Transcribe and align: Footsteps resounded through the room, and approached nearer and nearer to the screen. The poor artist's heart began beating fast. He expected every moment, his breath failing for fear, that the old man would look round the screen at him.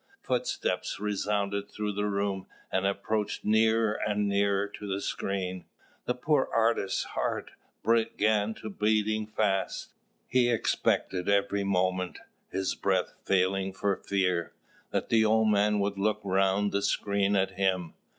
Footsteps 0.23 0.99
resounded 0.99 1.69
through 1.69 1.91
the 1.93 2.07
room, 2.07 2.47
and 2.71 2.87
approached 2.87 3.45
nearer 3.45 3.93
and 3.93 4.27
nearer 4.27 4.67
to 4.69 4.87
the 4.91 4.99
screen. 4.99 5.65
The 6.05 6.15
poor 6.15 6.49
artist's 6.51 7.03
heart 7.03 7.51
began 7.85 8.55
beating 8.79 9.27
fast. 9.27 9.93
He 10.27 10.49
expected 10.49 11.29
every 11.29 11.63
moment, 11.63 12.17
his 12.51 12.73
breath 12.73 13.13
failing 13.23 13.73
for 13.73 13.95
fear, 13.95 14.53
that 14.89 15.09
the 15.09 15.23
old 15.23 15.49
man 15.51 15.77
would 15.77 15.99
look 15.99 16.21
round 16.23 16.71
the 16.71 16.81
screen 16.81 17.35
at 17.35 17.51
him. 17.51 17.93